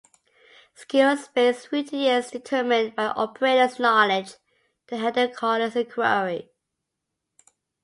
Skills-based 0.73 1.71
routing 1.71 2.01
is 2.05 2.31
determined 2.31 2.95
by 2.95 3.03
an 3.03 3.13
operator's 3.15 3.77
knowledge 3.77 4.33
to 4.87 4.97
handle 4.97 5.25
a 5.25 5.31
caller's 5.31 5.75
inquiry. 5.75 6.49